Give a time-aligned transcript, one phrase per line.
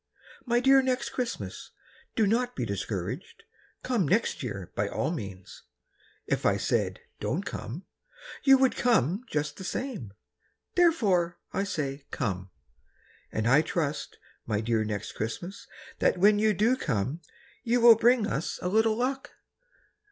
[0.47, 1.73] My dear Next Christmas,
[2.15, 3.43] Do not be discouraged,
[3.83, 5.61] Come next year by all means;
[6.25, 7.85] If I said "Don't come"
[8.43, 10.13] You would come just the same.
[10.73, 12.49] Therefore, I say "Come,"
[13.31, 14.17] And I trust,
[14.47, 15.67] my dear Next Christmas,
[15.99, 17.21] That when you do come
[17.61, 19.29] You will bring us a little luck.